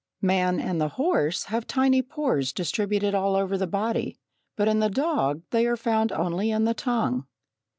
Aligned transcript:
Man 0.23 0.59
and 0.59 0.81
the 0.81 0.87
horse 0.87 1.43
have 1.43 1.67
tiny 1.67 2.01
pores 2.01 2.51
distributed 2.51 3.13
all 3.13 3.35
over 3.35 3.55
the 3.55 3.67
body, 3.67 4.17
but 4.55 4.67
in 4.67 4.79
the 4.79 4.89
dog 4.89 5.43
they 5.51 5.67
are 5.67 5.77
found 5.77 6.11
only 6.11 6.49
in 6.49 6.65
the 6.65 6.73
tongue. 6.73 7.27